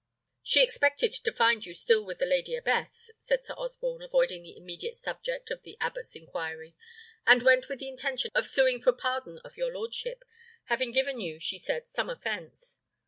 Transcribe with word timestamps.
"She 0.41 0.63
expected 0.63 1.13
to 1.13 1.31
find 1.31 1.63
you 1.63 1.75
still 1.75 2.03
with 2.03 2.17
the 2.17 2.25
lady 2.25 2.55
abbess," 2.55 3.11
said 3.19 3.45
Sir 3.45 3.53
Osborne, 3.55 4.01
avoiding 4.01 4.41
the 4.41 4.57
immediate 4.57 4.97
subject 4.97 5.51
of 5.51 5.61
the 5.61 5.77
abbot's 5.79 6.15
inquiry; 6.15 6.75
"and 7.27 7.43
went 7.43 7.69
with 7.69 7.77
the 7.77 7.89
intention 7.89 8.31
of 8.33 8.47
suing 8.47 8.81
for 8.81 8.93
pardon 8.93 9.37
of 9.45 9.57
your 9.57 9.71
lordship, 9.71 10.25
having 10.63 10.91
given 10.91 11.19
you, 11.19 11.39
she 11.39 11.59
said, 11.59 11.87
some 11.87 12.09
offence." 12.09 12.79